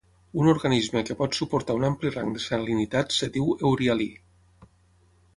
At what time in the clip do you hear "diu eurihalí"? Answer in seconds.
3.35-4.09